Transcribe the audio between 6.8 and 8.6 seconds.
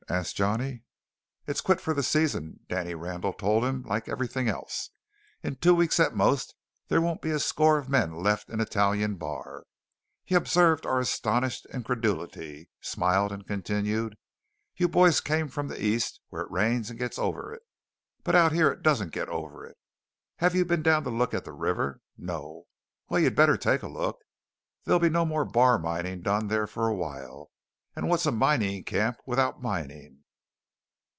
there won't be a score of men left in